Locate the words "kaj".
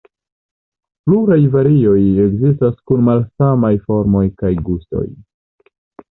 4.41-4.51